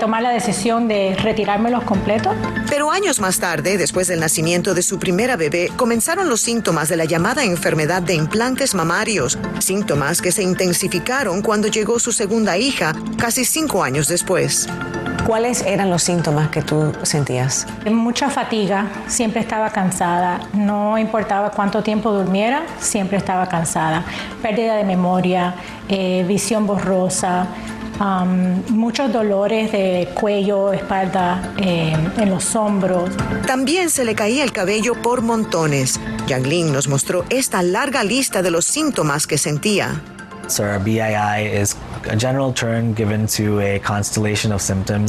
tomar 0.00 0.22
la 0.22 0.30
decisión 0.30 0.86
de 0.88 1.16
retirármelos 1.16 1.84
completos. 1.84 2.32
Pero 2.68 2.90
años 2.90 3.20
más 3.20 3.38
tarde, 3.38 3.76
después 3.76 4.06
del 4.06 4.20
nacimiento 4.20 4.72
de 4.74 4.82
su 4.82 4.98
primera 4.98 5.36
bebé, 5.36 5.70
comenzaron 5.76 6.28
los 6.28 6.40
síntomas 6.40 6.88
de 6.88 6.96
la 6.96 7.04
llamada 7.04 7.44
enfermedad 7.44 8.02
de 8.02 8.14
implantes 8.14 8.74
mamarios, 8.74 9.38
síntomas 9.58 10.22
que 10.22 10.32
se 10.32 10.42
intensificaron 10.42 11.42
cuando 11.42 11.68
llegó 11.68 11.98
su 11.98 12.12
segunda 12.12 12.56
hija, 12.56 12.94
casi 13.18 13.44
cinco 13.44 13.82
años 13.82 14.08
después. 14.08 14.68
¿Cuáles 15.26 15.62
eran 15.62 15.88
los 15.88 16.02
síntomas 16.02 16.50
que 16.50 16.60
tú 16.60 16.92
sentías? 17.02 17.66
Mucha 17.90 18.28
fatiga, 18.28 18.88
siempre 19.06 19.40
estaba 19.40 19.70
cansada, 19.70 20.40
no 20.52 20.98
importaba 20.98 21.50
cuánto 21.50 21.82
tiempo 21.82 22.12
durmiera, 22.12 22.64
siempre 22.78 23.16
estaba 23.16 23.48
cansada. 23.48 24.04
Pérdida 24.42 24.76
de 24.76 24.84
memoria, 24.84 25.54
eh, 25.88 26.26
visión 26.28 26.66
borrosa, 26.66 27.46
muchos 28.68 29.12
dolores 29.12 29.72
de 29.72 30.10
cuello, 30.14 30.72
espalda, 30.72 31.54
eh, 31.56 31.96
en 32.18 32.30
los 32.30 32.54
hombros. 32.54 33.10
También 33.46 33.88
se 33.88 34.04
le 34.04 34.14
caía 34.14 34.44
el 34.44 34.52
cabello 34.52 34.94
por 35.00 35.22
montones. 35.22 36.00
Yang 36.26 36.72
nos 36.72 36.88
mostró 36.88 37.24
esta 37.30 37.62
larga 37.62 38.04
lista 38.04 38.42
de 38.42 38.50
los 38.50 38.66
síntomas 38.66 39.26
que 39.26 39.38
sentía. 39.38 40.02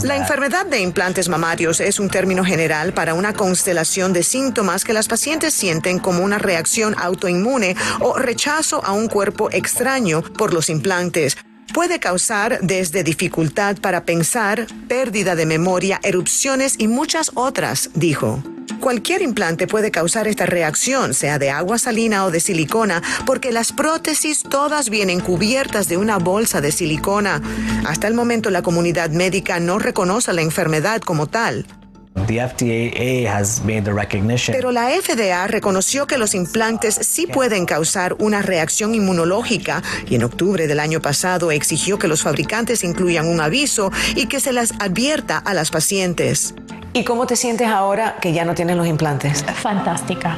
La 0.04 0.16
enfermedad 0.16 0.66
de 0.66 0.80
implantes 0.82 1.30
mamarios 1.30 1.80
es 1.80 2.00
un 2.00 2.10
término 2.10 2.44
general 2.44 2.94
para 2.94 3.14
una 3.14 3.34
constelación 3.34 4.14
de 4.14 4.24
síntomas 4.24 4.84
que 4.84 4.94
las 4.94 5.08
pacientes 5.08 5.54
sienten 5.54 6.00
como 6.00 6.24
una 6.24 6.38
reacción 6.38 6.96
autoinmune 6.98 7.76
o 8.00 8.18
rechazo 8.18 8.84
a 8.84 8.94
un 8.94 9.08
cuerpo 9.08 9.50
extraño 9.52 10.22
por 10.22 10.54
los 10.54 10.70
implantes. 10.70 11.38
Puede 11.74 12.00
causar 12.00 12.60
desde 12.62 13.04
dificultad 13.04 13.78
para 13.78 14.06
pensar, 14.06 14.68
pérdida 14.88 15.36
de 15.36 15.46
memoria, 15.46 16.00
erupciones 16.04 16.76
y 16.78 16.88
muchas 16.88 17.32
otras, 17.36 17.90
dijo. 17.94 18.42
Cualquier 18.80 19.22
implante 19.22 19.68
puede 19.68 19.92
causar 19.92 20.28
esta 20.28 20.46
reacción, 20.46 21.14
sea 21.14 21.40
de 21.40 21.50
agua 21.50 21.80
salina 21.80 22.26
o 22.26 22.32
de 22.32 22.40
silicona, 22.40 23.02
porque 23.26 23.52
las 23.52 23.72
prótesis 23.72 24.44
todas 24.44 24.90
vienen 24.90 25.22
cubiertas 25.22 25.88
de 25.88 25.98
una 25.98 26.18
bolsa 26.18 26.62
de 26.62 26.72
silicona. 26.72 27.42
Hasta 27.86 28.08
el 28.08 28.14
momento 28.14 28.50
la 28.50 28.62
comunidad 28.62 29.10
médica 29.10 29.60
no 29.60 29.80
reconoce 29.80 30.34
la 30.34 30.42
enfermedad 30.42 31.02
como 31.02 31.28
tal. 31.28 31.66
Pero 34.52 34.72
la 34.72 34.90
FDA 34.90 35.48
reconoció 35.48 36.08
que 36.08 36.18
los 36.18 36.34
implantes 36.34 36.96
sí 37.02 37.28
pueden 37.28 37.66
causar 37.66 38.16
una 38.20 38.42
reacción 38.42 38.96
inmunológica 38.96 39.84
y 40.10 40.16
en 40.16 40.24
octubre 40.24 40.66
del 40.68 40.80
año 40.80 41.02
pasado 41.02 41.52
exigió 41.52 42.00
que 42.00 42.08
los 42.08 42.24
fabricantes 42.24 42.84
incluyan 42.84 43.28
un 43.28 43.42
aviso 43.42 43.92
y 44.16 44.28
que 44.28 44.40
se 44.40 44.54
las 44.54 44.74
advierta 44.80 45.38
a 45.38 45.54
las 45.54 45.72
pacientes. 45.72 46.56
¿Y 46.96 47.04
cómo 47.04 47.28
te 47.28 47.36
sientes 47.36 47.68
ahora 47.68 48.16
que 48.22 48.32
ya 48.32 48.46
no 48.46 48.56
tienes 48.56 48.78
los 48.78 48.88
implantes? 48.88 49.44
Fantástica. 49.62 50.38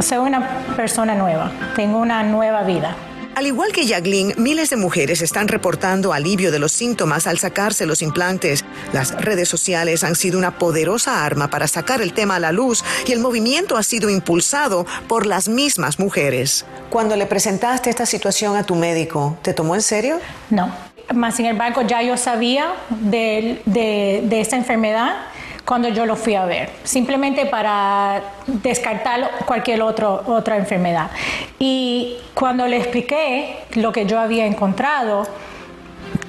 Soy 0.00 0.16
una 0.16 0.64
persona 0.74 1.14
nueva. 1.14 1.52
Tengo 1.76 1.98
una 1.98 2.22
nueva 2.22 2.62
vida. 2.62 2.96
Al 3.34 3.46
igual 3.46 3.70
que 3.72 3.84
Yaglin, 3.84 4.32
miles 4.38 4.70
de 4.70 4.76
mujeres 4.76 5.20
están 5.20 5.46
reportando 5.46 6.14
alivio 6.14 6.50
de 6.52 6.58
los 6.58 6.72
síntomas 6.72 7.26
al 7.26 7.36
sacarse 7.36 7.84
los 7.84 8.00
implantes. 8.00 8.64
Las 8.94 9.12
redes 9.12 9.50
sociales 9.50 10.02
han 10.02 10.16
sido 10.16 10.38
una 10.38 10.56
poderosa 10.56 11.22
arma 11.22 11.50
para 11.50 11.68
sacar 11.68 12.00
el 12.00 12.14
tema 12.14 12.36
a 12.36 12.40
la 12.40 12.50
luz 12.50 12.82
y 13.06 13.12
el 13.12 13.20
movimiento 13.20 13.76
ha 13.76 13.82
sido 13.82 14.08
impulsado 14.08 14.86
por 15.06 15.26
las 15.26 15.50
mismas 15.50 15.98
mujeres. 15.98 16.64
Cuando 16.88 17.14
le 17.14 17.26
presentaste 17.26 17.90
esta 17.90 18.06
situación 18.06 18.56
a 18.56 18.64
tu 18.64 18.74
médico, 18.74 19.36
¿te 19.42 19.52
tomó 19.52 19.74
en 19.74 19.82
serio? 19.82 20.18
No. 20.48 20.74
Más 21.12 21.34
sin 21.34 21.44
embargo, 21.44 21.82
ya 21.82 22.00
yo 22.02 22.16
sabía 22.16 22.72
de, 22.88 23.60
de 23.66 24.40
esta 24.40 24.56
enfermedad 24.56 25.26
cuando 25.70 25.88
yo 25.88 26.04
lo 26.04 26.16
fui 26.16 26.34
a 26.34 26.46
ver, 26.46 26.68
simplemente 26.82 27.46
para 27.46 28.20
descartar 28.48 29.44
cualquier 29.46 29.82
otro, 29.82 30.24
otra 30.26 30.56
enfermedad. 30.56 31.12
Y 31.60 32.16
cuando 32.34 32.66
le 32.66 32.78
expliqué 32.78 33.66
lo 33.76 33.92
que 33.92 34.04
yo 34.04 34.18
había 34.18 34.46
encontrado, 34.46 35.28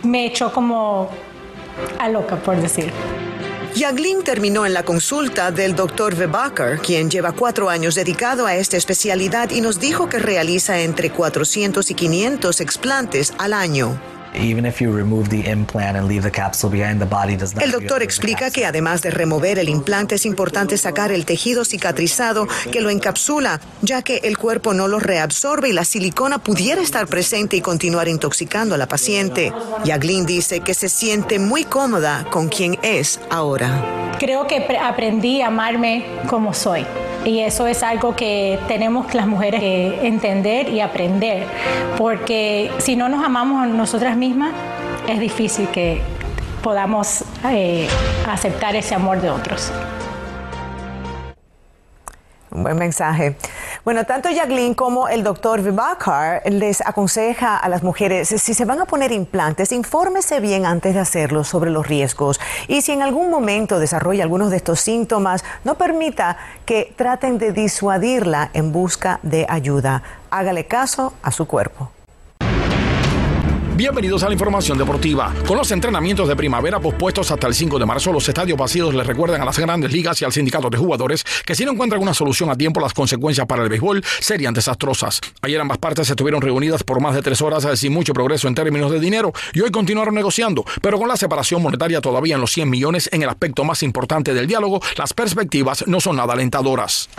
me 0.03 0.27
echó 0.27 0.53
como 0.53 1.10
a 1.98 2.07
loca, 2.07 2.36
por 2.36 2.55
decir. 2.57 2.93
Yaglin 3.74 4.24
terminó 4.24 4.67
en 4.67 4.75
la 4.75 4.83
consulta 4.83 5.50
del 5.50 5.75
Dr. 5.75 6.13
Webacker, 6.13 6.77
quien 6.77 7.10
lleva 7.10 7.31
cuatro 7.31 7.67
años 7.67 7.95
dedicado 7.95 8.45
a 8.45 8.53
esta 8.53 8.77
especialidad 8.77 9.50
y 9.50 9.62
nos 9.62 9.79
dijo 9.79 10.07
que 10.07 10.19
realiza 10.19 10.81
entre 10.81 11.10
400 11.10 11.89
y 11.89 11.95
500 11.95 12.62
explantes 12.62 13.33
al 13.39 13.53
año. 13.53 14.11
El 17.60 17.72
doctor 17.72 18.02
explica 18.02 18.50
que 18.50 18.66
además 18.66 19.02
de 19.02 19.12
remover 19.12 19.60
el 19.60 19.70
implante 19.70 20.16
es 20.16 20.26
importante 20.26 20.78
sacar 20.78 21.12
el 21.12 21.26
tejido 21.26 21.66
cicatrizado 21.66 22.48
que 22.72 22.82
lo 22.82 22.90
encapsula, 22.90 23.60
ya 23.82 24.02
que 24.02 24.22
el 24.24 24.38
cuerpo 24.38 24.74
no 24.74 24.88
lo 24.88 25.00
reabsorbe 25.00 25.70
y 25.70 25.74
la 25.74 25.86
silicona 25.86 26.38
pudiera 26.38 26.82
estar 26.82 27.08
presente 27.08 27.58
y 27.58 27.62
continuar 27.62 28.08
intoxicando 28.08 28.76
a 28.76 28.78
la 28.78 28.88
paciente. 28.88 29.54
Yaglin 29.84 30.26
dice 30.26 30.62
que 30.62 30.74
se 30.74 30.90
siente 30.90 31.40
muy 31.40 31.66
cómoda 31.66 32.26
con 32.32 32.48
quien 32.48 32.78
es 32.84 33.20
ahora. 33.30 34.16
Creo 34.20 34.48
que 34.48 34.66
aprendí 34.82 35.42
a 35.42 35.48
amarme 35.48 36.06
como 36.28 36.54
soy. 36.54 36.86
Y 37.25 37.40
eso 37.42 37.68
es 37.68 37.84
algo 37.84 38.16
que 38.16 38.60
tenemos 38.68 39.13
las 39.13 39.28
mujeres 39.28 39.60
que 39.60 40.08
entender 40.08 40.70
y 40.70 40.82
aprender, 40.82 41.46
porque 41.98 42.72
si 42.80 42.96
no 42.96 43.10
nos 43.10 43.24
amamos 43.24 43.63
a 43.63 43.68
nosotras 43.68 44.18
mismas, 44.18 44.51
es 45.08 45.20
difícil 45.20 45.68
que 45.68 46.01
podamos 46.63 47.24
eh, 47.46 47.88
aceptar 48.28 48.75
ese 48.75 48.96
amor 48.96 49.22
de 49.22 49.30
otros. 49.30 49.72
Un 52.50 52.63
buen 52.63 52.78
mensaje. 52.78 53.36
Bueno, 53.84 54.06
tanto 54.06 54.30
Jacqueline 54.30 54.76
como 54.76 55.08
el 55.08 55.24
doctor 55.24 55.64
Vivakar 55.64 56.44
les 56.46 56.82
aconseja 56.82 57.58
a 57.58 57.68
las 57.68 57.82
mujeres 57.82 58.30
si 58.30 58.54
se 58.54 58.64
van 58.64 58.80
a 58.80 58.86
poner 58.86 59.12
implantes, 59.12 59.72
infórmese 59.72 60.40
bien 60.40 60.68
antes 60.68 60.94
de 60.94 61.00
hacerlo 61.00 61.44
sobre 61.44 61.72
los 61.72 61.88
riesgos 61.88 62.40
y 62.68 62.84
si 62.84 62.92
en 62.92 63.02
algún 63.02 63.32
momento 63.32 63.80
desarrolla 63.80 64.22
algunos 64.22 64.52
de 64.52 64.58
estos 64.58 64.82
síntomas, 64.82 65.44
no 65.64 65.80
permita 65.80 66.38
que 66.64 66.94
traten 66.96 67.40
de 67.40 67.54
disuadirla 67.54 68.52
en 68.54 68.72
busca 68.72 69.20
de 69.24 69.48
ayuda. 69.50 70.04
Hágale 70.30 70.68
caso 70.68 71.14
a 71.24 71.32
su 71.32 71.48
cuerpo. 71.48 71.90
Bienvenidos 73.82 74.22
a 74.22 74.28
la 74.28 74.34
información 74.34 74.78
deportiva. 74.78 75.34
Con 75.48 75.58
los 75.58 75.72
entrenamientos 75.72 76.28
de 76.28 76.36
primavera 76.36 76.80
pospuestos 76.80 77.32
hasta 77.32 77.48
el 77.48 77.56
5 77.56 77.80
de 77.80 77.86
marzo, 77.88 78.14
los 78.14 78.30
estadios 78.30 78.56
vacíos 78.56 78.94
les 78.94 79.08
recuerdan 79.08 79.42
a 79.42 79.46
las 79.46 79.58
grandes 79.58 79.92
ligas 79.92 80.22
y 80.22 80.26
al 80.26 80.32
sindicato 80.32 80.70
de 80.70 80.78
jugadores 80.78 81.24
que 81.44 81.56
si 81.56 81.66
no 81.66 81.72
encuentran 81.72 82.00
una 82.00 82.14
solución 82.14 82.52
a 82.52 82.56
tiempo, 82.56 82.80
las 82.80 82.94
consecuencias 82.94 83.48
para 83.48 83.64
el 83.64 83.70
béisbol 83.70 84.04
serían 84.20 84.54
desastrosas. 84.54 85.20
Ayer 85.42 85.60
ambas 85.60 85.80
partes 85.80 86.08
estuvieron 86.08 86.44
reunidas 86.44 86.84
por 86.84 87.02
más 87.02 87.16
de 87.16 87.24
tres 87.24 87.42
horas 87.42 87.68
sin 87.80 87.92
mucho 87.92 88.14
progreso 88.14 88.48
en 88.48 88.54
términos 88.54 88.92
de 88.92 89.00
dinero 89.00 89.34
y 89.52 89.62
hoy 89.62 89.72
continuaron 89.72 90.14
negociando, 90.14 90.64
pero 90.84 91.00
con 91.00 91.08
la 91.08 91.18
separación 91.18 91.64
monetaria 91.64 92.02
todavía 92.02 92.36
en 92.36 92.42
los 92.42 92.52
100 92.52 92.70
millones 92.70 93.10
en 93.12 93.24
el 93.24 93.30
aspecto 93.30 93.64
más 93.64 93.82
importante 93.82 94.36
del 94.36 94.46
diálogo, 94.46 94.80
las 94.96 95.12
perspectivas 95.14 95.88
no 95.88 96.00
son 96.00 96.18
nada 96.18 96.34
alentadoras. 96.34 97.10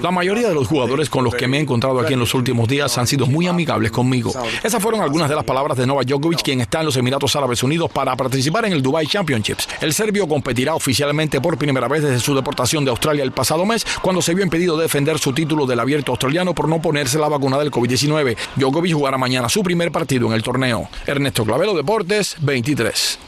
La 0.00 0.12
mayoría 0.12 0.48
de 0.48 0.54
los 0.54 0.68
jugadores 0.68 1.10
con 1.10 1.24
los 1.24 1.34
que 1.34 1.48
me 1.48 1.58
he 1.58 1.60
encontrado 1.60 1.98
aquí 1.98 2.12
en 2.12 2.20
los 2.20 2.32
últimos 2.34 2.68
días 2.68 2.96
han 2.96 3.08
sido 3.08 3.26
muy 3.26 3.39
muy 3.40 3.46
amigables 3.46 3.90
conmigo. 3.90 4.34
Esas 4.62 4.82
fueron 4.82 5.00
algunas 5.00 5.26
de 5.26 5.34
las 5.34 5.44
palabras 5.44 5.78
de 5.78 5.86
Novak 5.86 6.06
Djokovic, 6.06 6.42
quien 6.42 6.60
está 6.60 6.80
en 6.80 6.86
los 6.86 6.96
Emiratos 6.98 7.34
Árabes 7.36 7.62
Unidos 7.62 7.90
para 7.90 8.14
participar 8.14 8.66
en 8.66 8.74
el 8.74 8.82
Dubai 8.82 9.06
Championships. 9.06 9.66
El 9.80 9.94
serbio 9.94 10.28
competirá 10.28 10.74
oficialmente 10.74 11.40
por 11.40 11.56
primera 11.56 11.88
vez 11.88 12.02
desde 12.02 12.20
su 12.20 12.34
deportación 12.34 12.84
de 12.84 12.90
Australia 12.90 13.24
el 13.24 13.32
pasado 13.32 13.64
mes, 13.64 13.86
cuando 14.02 14.20
se 14.20 14.34
vio 14.34 14.44
impedido 14.44 14.76
de 14.76 14.82
defender 14.82 15.18
su 15.18 15.32
título 15.32 15.64
del 15.64 15.80
abierto 15.80 16.12
australiano 16.12 16.54
por 16.54 16.68
no 16.68 16.82
ponerse 16.82 17.18
la 17.18 17.28
vacuna 17.28 17.56
del 17.58 17.70
COVID-19. 17.70 18.36
Djokovic 18.56 18.92
jugará 18.92 19.16
mañana 19.16 19.48
su 19.48 19.62
primer 19.62 19.90
partido 19.90 20.26
en 20.26 20.34
el 20.34 20.42
torneo. 20.42 20.90
Ernesto 21.06 21.42
Clavelo, 21.46 21.74
Deportes 21.74 22.36
23. 22.40 23.18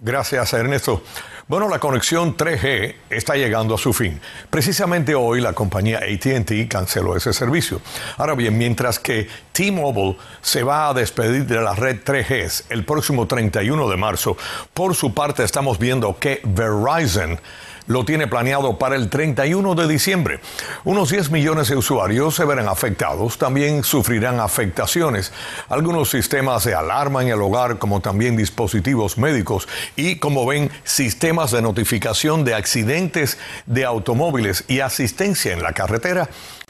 Gracias, 0.00 0.54
Ernesto. 0.54 1.02
Bueno, 1.48 1.68
la 1.68 1.78
conexión 1.78 2.36
3G 2.36 2.94
está 3.08 3.36
llegando 3.36 3.76
a 3.76 3.78
su 3.78 3.92
fin. 3.92 4.20
Precisamente 4.50 5.14
hoy 5.14 5.40
la 5.40 5.52
compañía 5.52 5.98
ATT 5.98 6.66
canceló 6.68 7.16
ese 7.16 7.32
servicio. 7.32 7.80
Ahora 8.16 8.34
bien, 8.34 8.58
mientras 8.58 8.98
que 8.98 9.28
T-Mobile 9.52 10.16
se 10.42 10.64
va 10.64 10.88
a 10.88 10.92
despedir 10.94 11.46
de 11.46 11.60
la 11.60 11.76
red 11.76 12.02
3G 12.02 12.64
el 12.70 12.84
próximo 12.84 13.28
31 13.28 13.88
de 13.88 13.96
marzo, 13.96 14.36
por 14.74 14.96
su 14.96 15.14
parte 15.14 15.44
estamos 15.44 15.78
viendo 15.78 16.18
que 16.18 16.40
Verizon 16.42 17.38
lo 17.86 18.04
tiene 18.04 18.26
planeado 18.26 18.78
para 18.78 18.96
el 18.96 19.08
31 19.08 19.74
de 19.74 19.88
diciembre. 19.88 20.40
Unos 20.84 21.10
10 21.10 21.30
millones 21.30 21.68
de 21.68 21.76
usuarios 21.76 22.34
se 22.34 22.44
verán 22.44 22.68
afectados, 22.68 23.38
también 23.38 23.84
sufrirán 23.84 24.40
afectaciones. 24.40 25.32
Algunos 25.68 26.10
sistemas 26.10 26.64
de 26.64 26.74
alarma 26.74 27.22
en 27.22 27.28
el 27.28 27.40
hogar, 27.40 27.78
como 27.78 28.00
también 28.00 28.36
dispositivos 28.36 29.18
médicos 29.18 29.68
y, 29.94 30.16
como 30.16 30.46
ven, 30.46 30.70
sistemas 30.84 31.35
de 31.44 31.60
notificación 31.60 32.44
de 32.44 32.54
accidentes 32.54 33.36
de 33.66 33.84
automóviles 33.84 34.64
y 34.68 34.80
asistencia 34.80 35.52
en 35.52 35.62
la 35.62 35.72
carretera, 35.72 36.28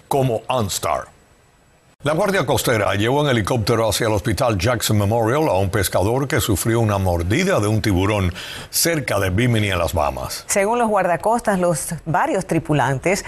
como 0.08 0.42
OnStar. 0.48 1.04
La 2.02 2.12
Guardia 2.12 2.44
Costera 2.44 2.94
llevó 2.94 3.22
en 3.22 3.30
helicóptero 3.30 3.88
hacia 3.88 4.06
el 4.08 4.12
hospital 4.12 4.58
Jackson 4.58 4.98
Memorial 4.98 5.48
a 5.48 5.54
un 5.54 5.70
pescador 5.70 6.28
que 6.28 6.40
sufrió 6.40 6.80
una 6.80 6.98
mordida 6.98 7.58
de 7.58 7.68
un 7.68 7.80
tiburón 7.80 8.34
cerca 8.70 9.18
de 9.18 9.30
Bimini 9.30 9.70
en 9.70 9.78
las 9.78 9.92
Bahamas. 9.92 10.44
Según 10.46 10.78
los 10.78 10.88
guardacostas, 10.88 11.58
los 11.58 11.94
varios 12.04 12.46
tripulantes 12.46 13.24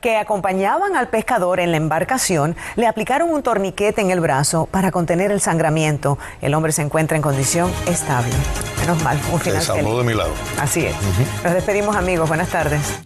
que 0.00 0.16
acompañaban 0.16 0.96
al 0.96 1.08
pescador 1.08 1.60
en 1.60 1.70
la 1.70 1.76
embarcación 1.76 2.56
le 2.76 2.86
aplicaron 2.86 3.30
un 3.30 3.42
torniquete 3.42 4.00
en 4.00 4.10
el 4.10 4.20
brazo 4.20 4.66
para 4.70 4.90
contener 4.90 5.30
el 5.30 5.40
sangramiento. 5.40 6.18
El 6.40 6.54
hombre 6.54 6.72
se 6.72 6.82
encuentra 6.82 7.16
en 7.16 7.22
condición 7.22 7.70
estable. 7.86 8.32
Menos 8.80 9.02
mal, 9.02 9.20
un 9.32 9.40
final. 9.40 9.62
Se 9.62 9.72
de 9.72 10.04
mi 10.04 10.14
lado. 10.14 10.32
Así 10.60 10.86
es. 10.86 10.94
Nos 11.42 11.54
despedimos 11.54 11.96
amigos. 11.96 12.28
Buenas 12.28 12.48
tardes. 12.48 13.00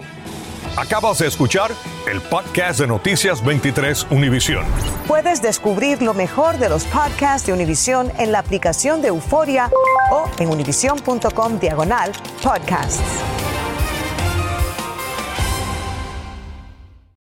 Acabas 0.76 1.18
de 1.18 1.26
escuchar 1.26 1.70
el 2.10 2.20
podcast 2.20 2.80
de 2.80 2.86
Noticias 2.86 3.44
23 3.44 4.06
Univisión. 4.10 4.64
Puedes 5.08 5.42
descubrir 5.42 6.00
lo 6.00 6.14
mejor 6.14 6.58
de 6.58 6.68
los 6.68 6.84
podcasts 6.84 7.46
de 7.46 7.52
Univisión 7.52 8.12
en 8.18 8.32
la 8.32 8.38
aplicación 8.38 9.02
de 9.02 9.08
Euforia 9.08 9.68
o 10.10 10.28
en 10.38 10.48
univision.com 10.48 11.58
diagonal 11.58 12.12
podcasts. 12.42 13.02